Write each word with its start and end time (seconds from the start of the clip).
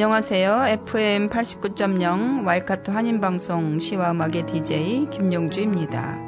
안녕하세요. 0.00 0.64
FM 0.66 1.28
89.0 1.28 2.46
와이카토 2.46 2.90
한인방송 2.90 3.78
시와 3.80 4.12
음악의 4.12 4.46
DJ 4.46 5.04
김용주입니다. 5.10 6.18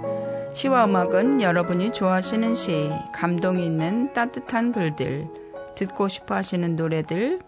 시와 0.53 0.85
음악은 0.85 1.41
여러분이 1.41 1.95
좋아하시는 1.95 2.55
시, 2.55 2.91
감동이 3.15 3.65
있는 3.65 4.13
따뜻한 4.13 4.73
글들, 4.73 5.27
듣고 5.75 6.09
싶어 6.09 6.35
하시는 6.35 6.77
노래들, 6.77 7.41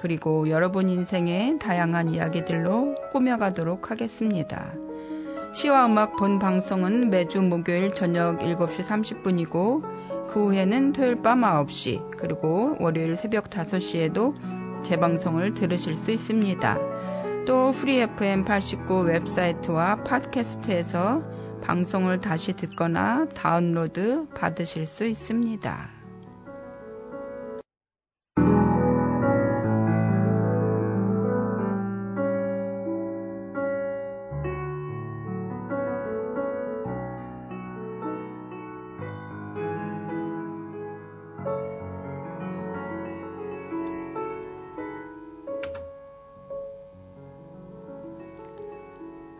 그리고 0.00 0.48
여러분 0.48 0.88
인생의 0.88 1.58
다양한 1.58 2.08
이야기들로 2.08 2.94
꾸며가도록 3.12 3.90
하겠습니다. 3.90 4.72
시와 5.52 5.84
음악 5.84 6.16
본 6.16 6.38
방송은 6.38 7.10
매주 7.10 7.42
목요일 7.42 7.92
저녁 7.92 8.38
7시 8.38 8.82
30분이고, 8.82 10.26
그 10.26 10.46
후에는 10.46 10.94
토요일 10.94 11.16
밤 11.20 11.42
9시, 11.42 12.16
그리고 12.16 12.76
월요일 12.80 13.14
새벽 13.14 13.50
5시에도 13.50 14.55
재방송을 14.86 15.54
들으실 15.54 15.96
수 15.96 16.12
있습니다. 16.12 16.78
또 17.44 17.72
프리FM 17.72 18.44
89 18.44 19.02
웹사이트와 19.02 20.04
팟캐스트에서 20.04 21.22
방송을 21.60 22.20
다시 22.20 22.52
듣거나 22.52 23.26
다운로드 23.34 24.28
받으실 24.28 24.86
수 24.86 25.04
있습니다. 25.04 25.95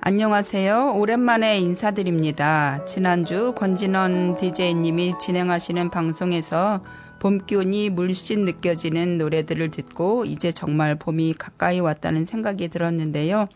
안녕하세요. 0.08 0.92
오랜만에 0.94 1.58
인사드립니다. 1.58 2.84
지난주 2.84 3.52
권진원 3.56 4.36
DJ님이 4.36 5.18
진행하시는 5.18 5.90
방송에서 5.90 6.80
봄 7.18 7.44
기운이 7.44 7.90
물씬 7.90 8.44
느껴지는 8.44 9.18
노래들을 9.18 9.72
듣고 9.72 10.24
이제 10.24 10.52
정말 10.52 10.94
봄이 10.94 11.34
가까이 11.34 11.80
왔다는 11.80 12.24
생각이 12.24 12.68
들었는데요. 12.68 13.48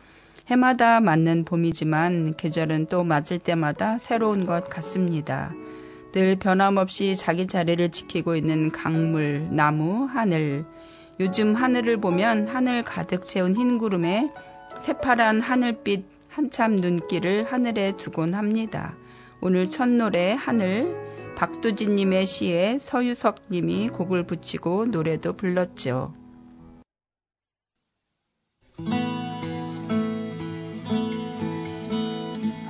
해마다 0.49 0.99
맞는 0.99 1.45
봄이지만 1.45 2.35
계절은 2.37 2.87
또 2.87 3.05
맞을 3.05 3.39
때마다 3.39 3.99
새로운 3.99 4.45
것 4.45 4.69
같습니다. 4.69 5.53
늘 6.11 6.35
변함없이 6.35 7.15
자기 7.15 7.47
자리를 7.47 7.93
지키고 7.93 8.35
있는 8.35 8.73
강물, 8.73 9.47
나무, 9.53 10.07
하늘. 10.07 10.65
요즘 11.21 11.55
하늘을 11.55 11.99
보면 11.99 12.49
하늘 12.49 12.83
가득 12.83 13.25
채운 13.25 13.55
흰 13.55 13.79
구름에 13.79 14.33
새파란 14.81 15.43
하늘빛 15.43 16.10
한참 16.31 16.77
눈길을 16.77 17.45
하늘에 17.45 17.97
두곤 17.97 18.35
합니다. 18.35 18.95
오늘 19.41 19.67
첫 19.67 19.89
노래 19.89 20.33
하늘 20.33 20.97
박두진님의 21.37 22.25
시에 22.25 22.79
서유석님이 22.79 23.89
곡을 23.89 24.23
붙이고 24.25 24.87
노래도 24.87 25.33
불렀죠. 25.33 26.15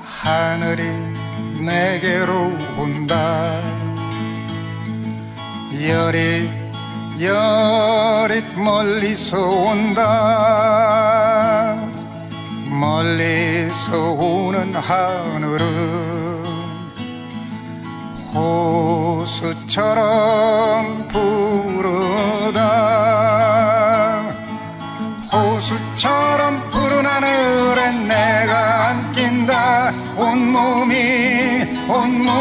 하늘이 0.00 0.82
내게로 1.62 2.32
온다 2.78 3.60
열이 5.86 6.48
열이 7.20 8.42
멀리서 8.56 9.38
온다 9.38 11.29
멀리서 12.80 14.12
오는 14.12 14.74
하늘은 14.74 15.60
호수처럼 19.22 19.98
푸르다. 21.08 22.60
호수처럼 25.30 26.70
푸른 26.70 27.04
하늘엔 27.04 28.08
내가 28.08 28.88
안긴다. 28.88 29.92
온몸이 30.16 31.86
온몸이 31.86 32.40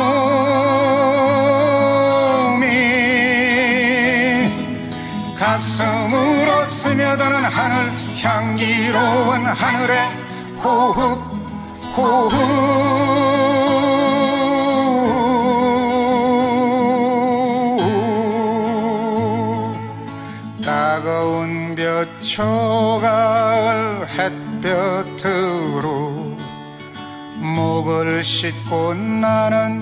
가슴으로 5.38 6.66
스며드는 6.66 7.44
하늘 7.44 7.92
향기로운 8.22 9.46
하늘에 9.46 10.19
호흡 10.70 11.18
호흡 11.98 12.32
차가운 20.62 21.74
몇 21.76 22.08
초가을 22.22 24.08
햇볕으로 24.10 25.90
목을 27.38 28.24
씻고 28.24 28.94
나는 28.94 29.82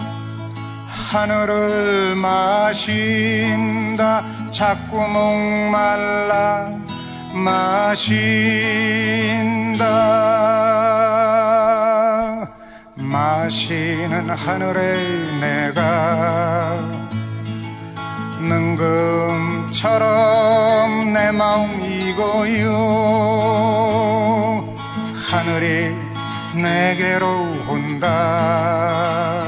하늘을 0.87 2.15
마신다. 2.15 4.23
자꾸 4.51 5.05
목말라 5.07 6.86
마신다. 7.43 8.37
마시는 12.95 14.29
하늘의 14.29 15.39
내가 15.39 16.79
능금처럼 18.39 20.03
내 21.13 21.31
마음 21.31 21.81
이고요. 21.83 22.67
하늘이 25.29 25.95
내게로 26.55 27.53
온다. 27.67 29.43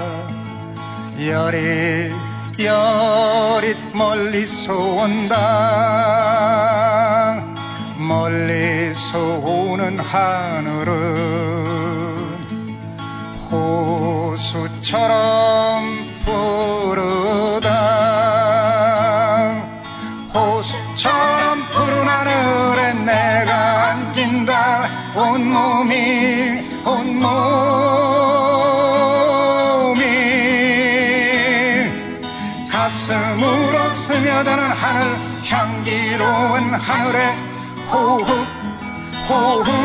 열이 1.20 2.12
열이 2.60 3.76
멀리서 3.94 4.78
온다. 4.78 5.36
멀리서 8.09 9.20
오는 9.38 10.00
하늘은 10.00 10.90
호수처럼 13.52 15.14
푸르다. 16.25 17.70
호수처럼 20.34 21.70
푸른 21.70 22.08
하늘에 22.08 22.94
내가 22.94 23.91
안긴다. 23.91 24.90
온몸이 25.16 26.67
온몸이 26.84 27.29
가슴으로 32.72 33.94
스며드는 33.94 34.72
하늘 34.72 35.16
향기로운 35.46 36.73
하늘에 36.73 37.48
Oh. 39.31 39.78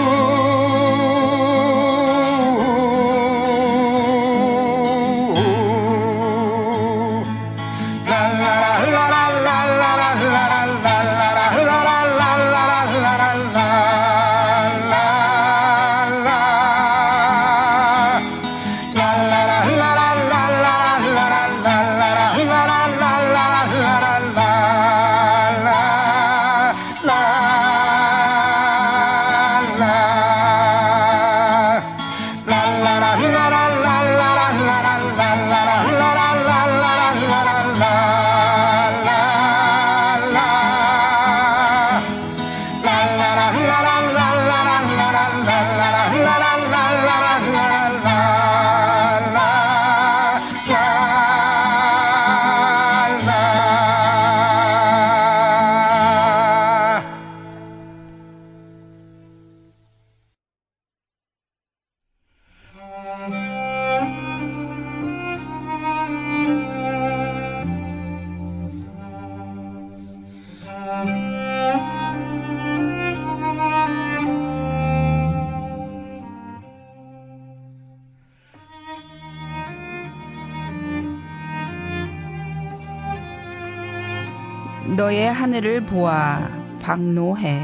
너의 84.96 85.32
하늘을 85.32 85.80
보아 85.86 86.48
박노해. 86.80 87.60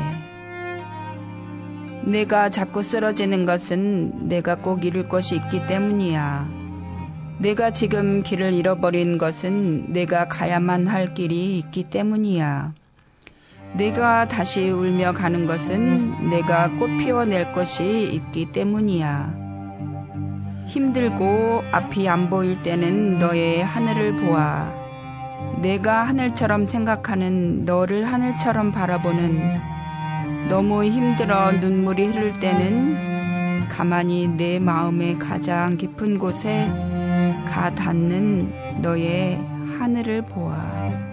내가 2.05 2.49
자꾸 2.51 2.83
쓰러지는 2.83 3.47
것은 3.47 4.29
내가 4.29 4.57
꼭 4.57 4.85
잃을 4.85 5.09
것이 5.09 5.37
있기 5.37 5.67
때문이야. 5.69 6.49
내가 7.39 7.71
지금 7.71 8.23
길을 8.23 8.53
잃어버린 8.53 9.17
것은 9.17 9.93
내가 9.93 10.27
가야만 10.27 10.89
할 10.89 11.15
길이 11.15 11.59
있기 11.59 11.85
때문이야. 11.85 12.73
내가 13.75 14.27
다시 14.27 14.69
울며 14.71 15.13
가는 15.13 15.47
것은 15.47 16.31
내가 16.31 16.69
꽃 16.79 16.87
피워낼 16.99 17.53
것이 17.53 18.11
있기 18.13 18.51
때문이야. 18.51 19.35
힘들고 20.67 21.63
앞이 21.71 22.09
안 22.09 22.29
보일 22.29 22.61
때는 22.63 23.19
너의 23.19 23.65
하늘을 23.65 24.17
보아. 24.17 24.80
내가 25.61 26.05
하늘처럼 26.05 26.67
생각하는 26.67 27.67
너를 27.67 28.05
하늘처럼 28.05 28.73
바라보는 28.73 29.61
너무 30.49 30.85
힘들어 30.85 31.53
눈물이 31.53 32.07
흐를 32.07 32.33
때는 32.41 33.69
가만히 33.69 34.27
내 34.27 34.59
마음의 34.59 35.19
가장 35.19 35.77
깊은 35.77 36.19
곳에 36.19 36.67
가 37.47 37.75
닿는 37.75 38.81
너의 38.81 39.39
하늘을 39.79 40.23
보아. 40.23 41.10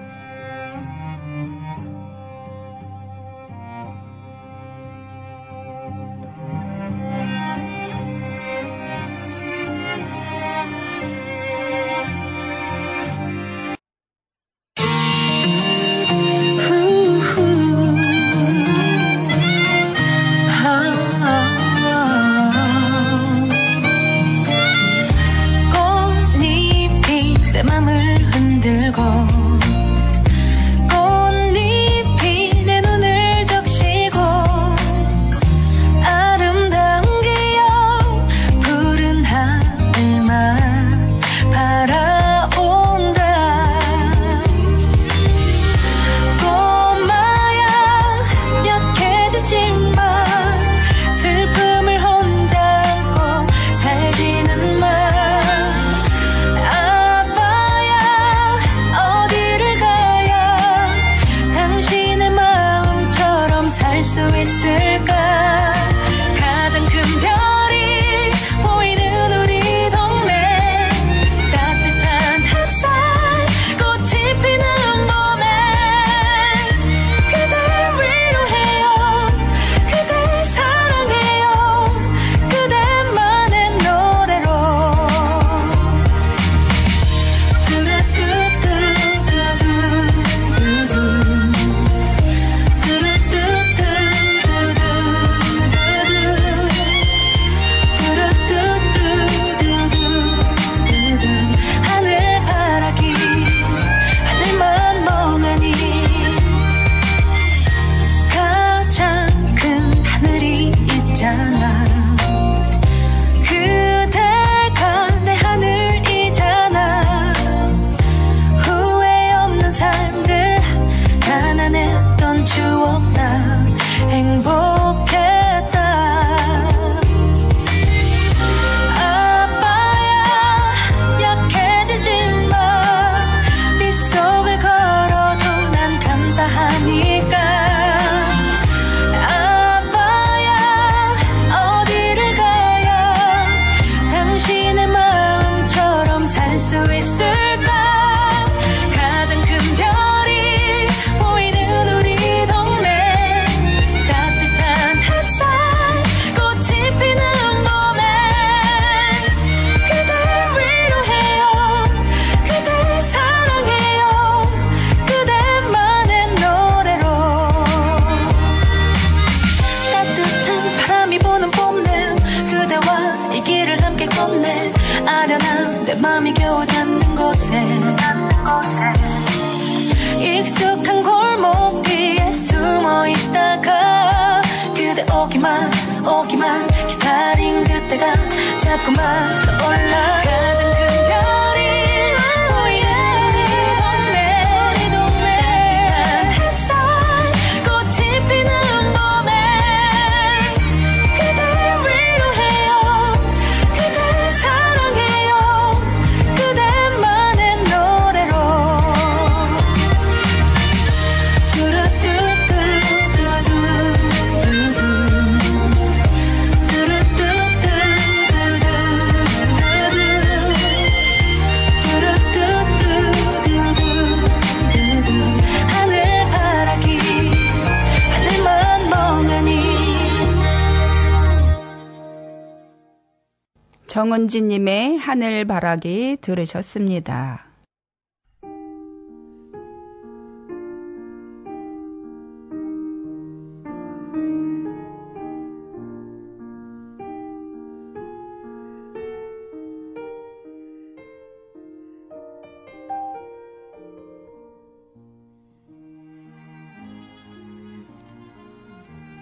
정은지님의 233.98 235.00
하늘바라기 235.00 236.18
들으셨습니다. 236.22 237.48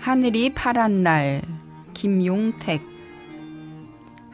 하늘이 0.02 0.54
파란 0.54 1.02
날 1.02 1.42
김용택 1.94 2.95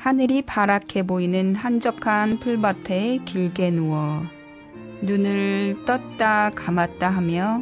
하늘이 0.02 0.42
파랗게 0.42 1.04
보이는 1.04 1.54
한적한 1.54 2.40
풀밭에 2.40 3.20
길게 3.24 3.70
누워 3.70 4.24
눈을 5.04 5.86
떴다 5.86 6.50
감았다 6.56 7.08
하며 7.08 7.62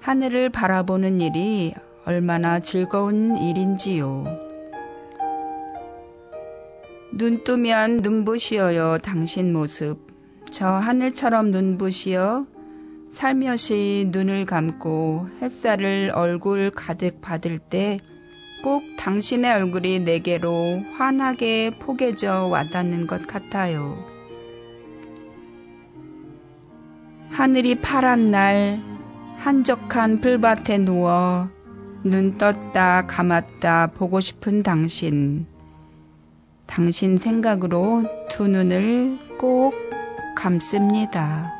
하늘을 0.00 0.48
바라보는 0.48 1.20
일이 1.20 1.74
얼마나 2.06 2.58
즐거운 2.60 3.36
일인지요. 3.36 4.24
눈 7.12 7.44
뜨면 7.44 7.98
눈부시어요 7.98 9.00
당신 9.02 9.52
모습 9.52 9.98
저 10.50 10.66
하늘처럼 10.66 11.50
눈부시어 11.50 12.46
살며시 13.10 14.08
눈을 14.10 14.46
감고 14.46 15.26
햇살을 15.42 16.12
얼굴 16.14 16.70
가득 16.70 17.20
받을 17.20 17.58
때 17.58 17.98
꼭 18.62 18.84
당신의 18.96 19.52
얼굴이 19.52 20.00
내게로 20.00 20.82
환하게 20.94 21.72
포개져 21.78 22.46
와닿는 22.46 23.06
것 23.06 23.26
같아요. 23.26 23.98
하늘이 27.30 27.80
파란 27.80 28.30
날 28.30 28.80
한적한 29.36 30.20
풀밭에 30.20 30.78
누워 30.78 31.48
눈 32.04 32.38
떴다 32.38 33.06
감았다 33.06 33.88
보고 33.88 34.20
싶은 34.20 34.62
당신. 34.62 35.46
당신 36.66 37.18
생각으로 37.18 38.04
두 38.30 38.48
눈을 38.48 39.18
꼭 39.38 39.74
감습니다. 40.36 41.51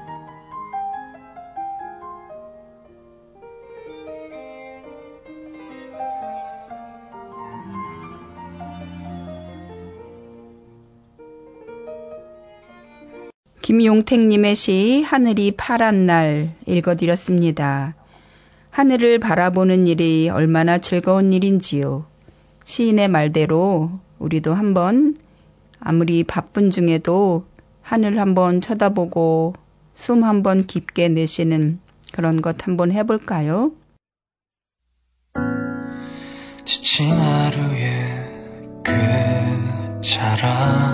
김용택님의 13.63 14.55
시 14.57 15.03
하늘이 15.07 15.53
파란 15.53 16.05
날 16.05 16.55
읽어드렸습니다. 16.67 17.95
하늘을 18.71 19.21
바라보는 19.21 19.87
일이 19.87 20.29
얼마나 20.29 20.79
즐거운 20.79 21.33
일인지요. 21.33 22.05
시인의 22.65 23.09
말대로 23.09 23.93
우리도 24.19 24.53
한번 24.53 25.17
아무리 25.79 26.25
바쁜 26.25 26.71
중에도 26.71 27.47
하늘 27.83 28.19
한번 28.19 28.61
쳐다보고 28.61 29.55
숨 29.95 30.25
한번 30.25 30.67
깊게 30.67 31.09
내쉬는 31.09 31.79
그런 32.13 32.43
것 32.43 32.67
한번 32.67 32.91
해볼까요? 32.93 33.73
지친 36.65 37.07
하루의 37.09 38.29
끝자락 40.03 40.92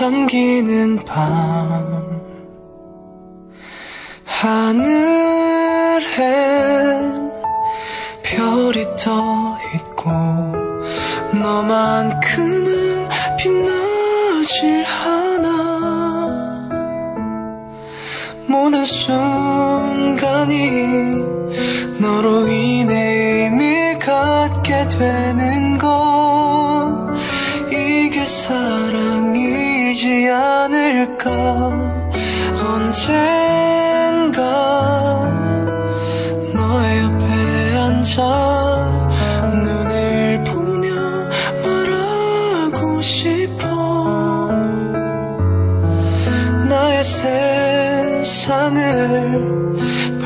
잠기는 0.00 1.04
밤. 1.04 2.22
하늘엔 4.24 4.80
별이 8.22 8.86
떠 8.96 9.58
있고 9.74 10.10
너만큼은 11.38 13.08
빛나질 13.36 14.86
않아. 15.04 16.70
모든 18.46 18.82
순간이 18.86 20.70
너로 21.98 22.48
인해 22.48 23.44
의미를 23.44 23.98
갖게 23.98 24.88
되 24.88 25.29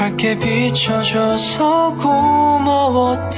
밝게 0.05 0.39
비춰줘서 0.39 1.95
고마웠다고 1.97 3.35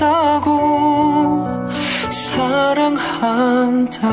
사랑한다고 2.11 4.07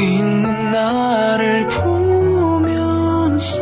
있는 0.00 0.70
나를 0.70 1.66
보면서 1.68 3.60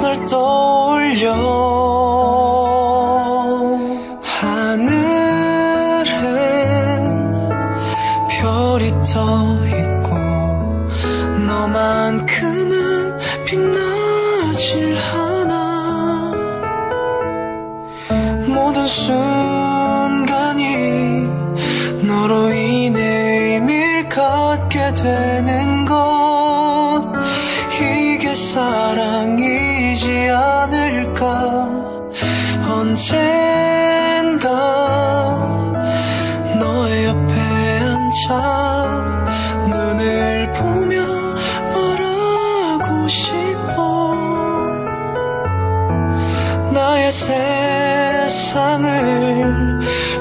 널 0.00 0.26
떠올려 0.26 1.67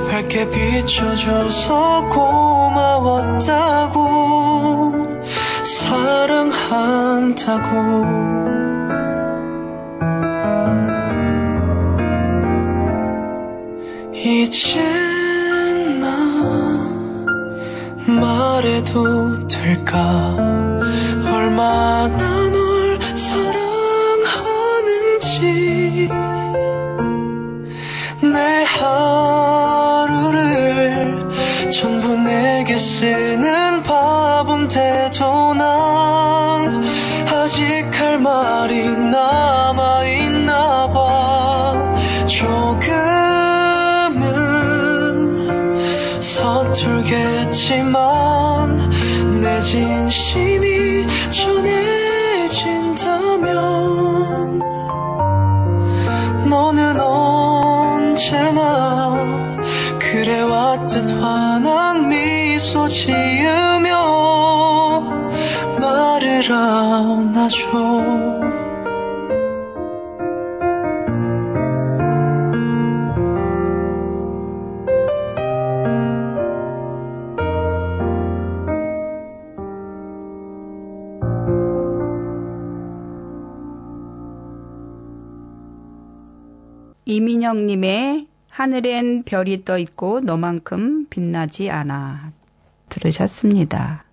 밝게 0.09 0.49
비춰줘서 0.49 2.07
고마웠다고 2.09 3.47
사랑한다 5.63 7.47
사고. 7.47 8.05
이젠 14.13 15.99
나 16.01 16.07
말해도 18.05 19.47
될까? 19.47 20.35
얼마나 21.31 22.36
내 49.57 49.61
진심이 49.63 50.76
이민영님의 87.17 88.27
하늘엔 88.47 89.23
별이 89.23 89.65
떠 89.65 89.79
있고 89.79 90.19
너만큼 90.19 91.07
빛나지 91.09 91.71
않아 91.71 92.31
들으셨습니다. 92.89 94.03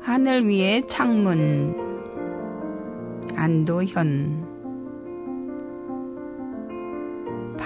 하늘 0.00 0.46
위의 0.46 0.86
창문 0.86 1.74
안도현 3.34 4.45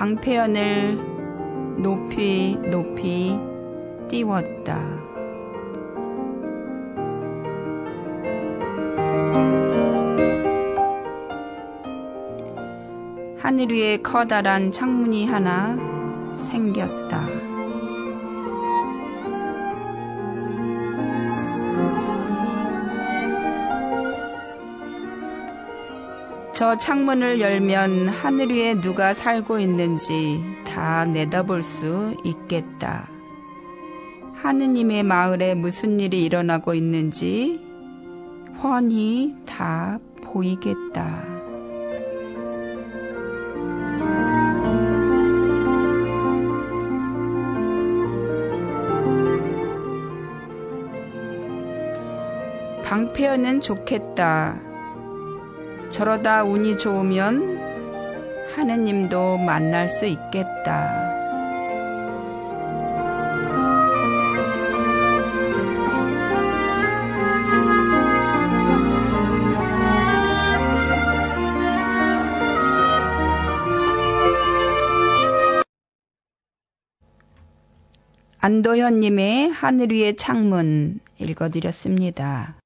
방패연을 0.01 0.97
높이 1.83 2.57
높이 2.71 3.39
띄웠다. 4.09 4.81
하늘 13.37 13.71
위에 13.71 13.99
커다란 13.99 14.73
창문이 14.73 15.27
하나 15.27 15.77
생겼다. 16.49 17.30
저 26.61 26.77
창문을 26.77 27.41
열면 27.41 28.09
하늘 28.09 28.51
위에 28.51 28.79
누가 28.83 29.15
살고 29.15 29.61
있는지 29.61 30.45
다 30.67 31.07
내다볼 31.07 31.63
수 31.63 32.15
있겠다. 32.23 33.09
하느님의 34.35 35.05
마을에 35.05 35.55
무슨 35.55 35.99
일이 36.01 36.23
일어나고 36.23 36.75
있는지 36.75 37.67
훤히 38.63 39.37
다 39.47 39.99
보이겠다. 40.23 41.25
방패연은 52.85 53.63
좋겠다. 53.63 54.70
저러다 55.91 56.45
운이 56.45 56.77
좋으면 56.77 57.59
하느님도 58.55 59.39
만날 59.39 59.89
수 59.89 60.07
있겠다. 60.07 61.11
안도현님의 78.43 79.51
하늘 79.51 79.91
위의 79.91 80.17
창문 80.17 81.01
읽어드렸습니다. 81.19 82.60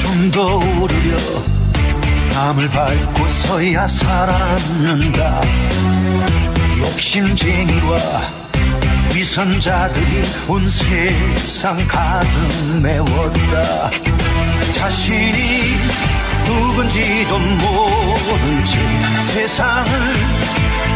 좀 0.00 0.30
더 0.30 0.56
오르려 0.56 1.16
남을 2.32 2.68
밟고서야 2.68 3.86
살아남는다. 3.86 5.42
욕심쟁이와 6.78 7.98
위선자들이 9.14 10.22
온 10.48 10.66
세상 10.66 11.86
가득 11.86 12.80
메웠다. 12.82 13.90
자신이 14.72 15.74
누군지도 16.46 17.38
모른 17.38 18.64
채 18.64 18.78
세상을 19.20 19.90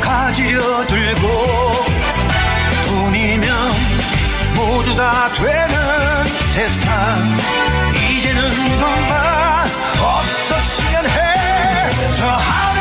가지려 0.01 0.87
들고 0.87 1.29
돈이면 2.89 3.55
모두 4.55 4.97
다 4.97 5.29
되는 5.35 6.25
세상 6.55 7.84
이제는 8.35 8.81
너만 8.81 9.69
없었으면 10.01 11.09
해 11.09 11.35
저 12.17 12.27
하늘 12.27 12.74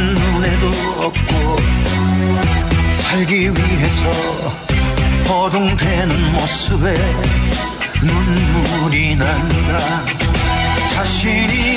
따윈 0.00 0.14
눈에도 0.14 0.68
없고 1.04 1.56
살기 2.90 3.52
위해서 3.52 4.10
어동되는 5.28 6.32
모습에 6.32 6.94
눈물이 8.02 9.16
난다. 9.16 9.78
자신이 10.94 11.76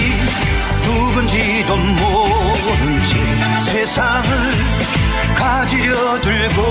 누군지도 0.85 1.75
모른 1.75 3.03
채 3.03 3.59
세상을 3.59 4.23
가지려 5.35 6.21
들고 6.21 6.61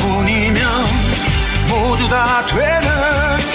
뿐이면 0.00 0.68
모두 1.68 2.08
다 2.08 2.44
되는 2.46 3.51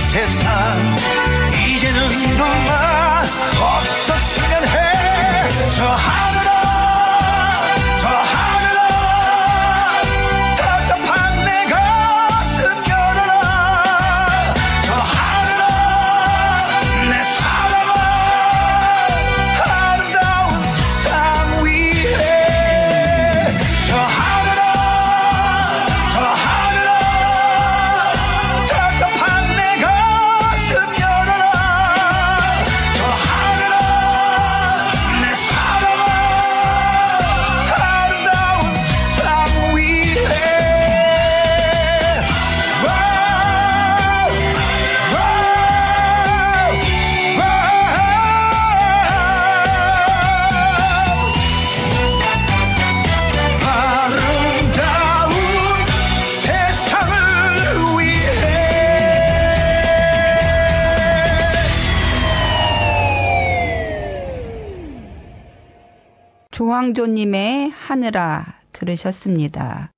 조황조님의 66.87 67.69
하늘아 67.71 68.45
들으셨습니다. 68.71 69.91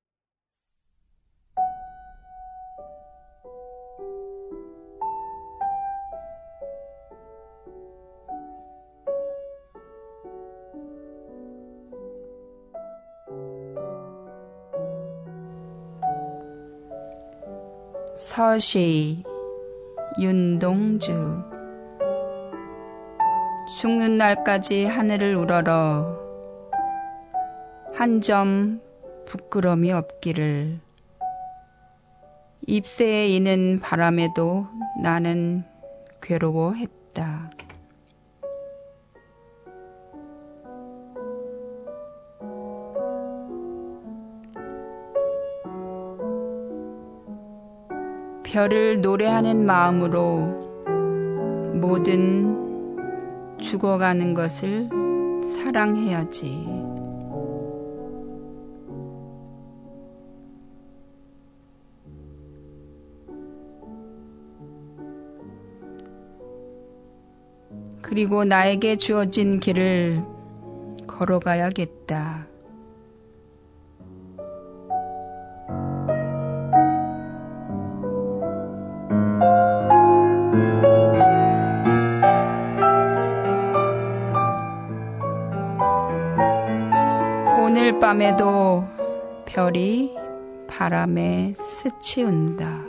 서시 18.17 19.23
윤동주 20.19 21.43
죽는 23.79 24.17
날까지 24.17 24.85
하늘을 24.85 25.35
우러러 25.35 26.28
한 27.93 28.21
점 28.21 28.81
부끄럼이 29.25 29.91
없기를 29.91 30.79
잎새에 32.67 33.27
이는 33.29 33.79
바람에도 33.81 34.67
나는 35.01 35.63
괴로워했다. 36.21 37.51
별을 48.43 49.01
노래하는 49.01 49.65
마음으로 49.65 50.47
모든 51.75 52.57
죽어가는 53.59 54.33
것을 54.33 54.89
사랑해야지. 55.53 56.78
그리고 68.09 68.43
나에게 68.43 68.95
주어진 68.95 69.59
길을 69.59 70.23
걸어가야겠다. 71.05 72.47
오늘 87.63 87.99
밤에도 87.99 88.87
별이 89.45 90.15
바람에 90.67 91.53
스치운다. 91.55 92.88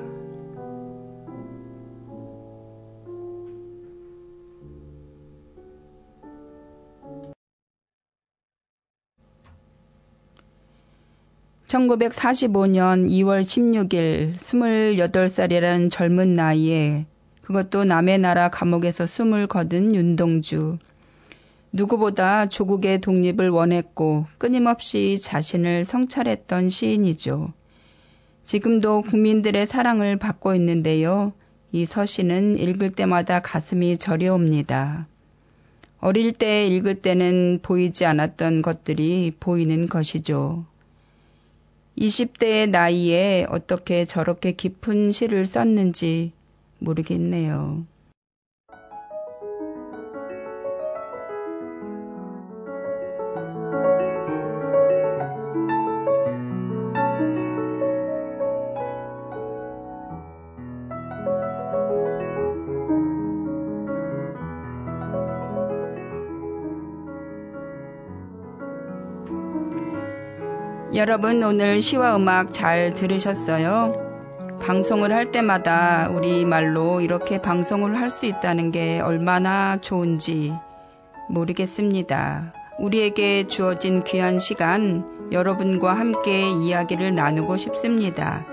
(1945년 11.70 13.09
2월 13.09 13.42
16일) 13.42 14.35
(28살이라는) 14.35 15.88
젊은 15.88 16.35
나이에 16.35 17.06
그것도 17.42 17.85
남의 17.85 18.18
나라 18.18 18.48
감옥에서 18.48 19.06
숨을 19.06 19.46
거둔 19.46 19.94
윤동주 19.94 20.78
누구보다 21.72 22.48
조국의 22.48 23.00
독립을 23.00 23.50
원했고 23.50 24.26
끊임없이 24.37 25.16
자신을 25.22 25.85
성찰했던 25.85 26.70
시인이죠. 26.70 27.52
지금도 28.44 29.02
국민들의 29.02 29.64
사랑을 29.68 30.16
받고 30.16 30.56
있는데요. 30.56 31.33
이 31.70 31.87
서신은 31.87 32.59
읽을 32.59 32.90
때마다 32.90 33.38
가슴이 33.38 33.96
저려옵니다. 33.96 35.06
어릴 36.00 36.33
때 36.33 36.66
읽을 36.66 36.96
때는 36.96 37.61
보이지 37.62 38.06
않았던 38.06 38.62
것들이 38.62 39.35
보이는 39.38 39.88
것이죠. 39.88 40.64
20대의 42.00 42.70
나이에 42.70 43.46
어떻게 43.50 44.04
저렇게 44.04 44.52
깊은 44.52 45.12
시를 45.12 45.44
썼는지 45.46 46.32
모르겠네요. 46.78 47.84
여러분 71.00 71.42
오늘 71.42 71.80
시와 71.80 72.16
음악 72.16 72.52
잘 72.52 72.92
들으셨어요? 72.92 74.58
방송을 74.60 75.14
할 75.14 75.32
때마다 75.32 76.10
우리 76.10 76.44
말로 76.44 77.00
이렇게 77.00 77.40
방송을 77.40 77.98
할 77.98 78.10
수 78.10 78.26
있다는 78.26 78.70
게 78.70 79.00
얼마나 79.00 79.78
좋은지 79.78 80.52
모르겠습니다. 81.30 82.52
우리에게 82.78 83.44
주어진 83.44 84.04
귀한 84.04 84.38
시간 84.38 85.30
여러분과 85.32 85.94
함께 85.94 86.50
이야기를 86.50 87.14
나누고 87.14 87.56
싶습니다. 87.56 88.44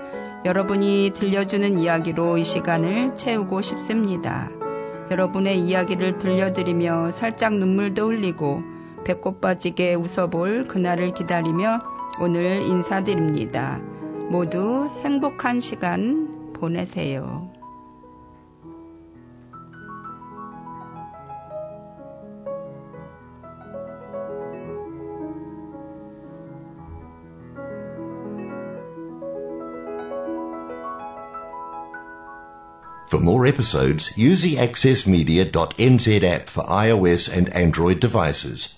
여러분이 0.46 1.12
들려주는 1.14 1.78
이야기로 1.78 2.38
이 2.38 2.44
시간을 2.44 3.14
채우고 3.14 3.60
싶습니다. 3.60 4.48
여러분의 5.10 5.58
이야기를 5.58 6.16
들려드리며 6.16 7.12
살짝 7.12 7.52
눈물도 7.52 8.06
흘리고 8.06 8.62
배꼽 9.04 9.42
빠지게 9.42 9.96
웃어볼 9.96 10.64
그날을 10.64 11.12
기다리며 11.12 11.97
오늘 12.20 12.62
인사드립니다. 12.62 13.78
모두 14.28 14.90
행복한 15.04 15.60
시간 15.60 16.52
보내세요. 16.52 17.48
For 33.08 33.22
more 33.22 33.46
episodes, 33.46 34.12
use 34.16 34.42
the 34.42 34.56
accessmedia.nz 34.56 36.22
app 36.24 36.50
for 36.50 36.64
iOS 36.66 37.28
and 37.32 37.48
Android 37.54 38.00
devices 38.00 38.77